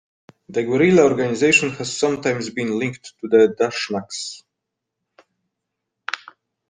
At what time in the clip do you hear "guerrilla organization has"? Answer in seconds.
0.63-1.95